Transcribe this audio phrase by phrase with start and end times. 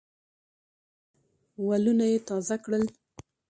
[1.67, 2.83] ولونه یې تازه کړل.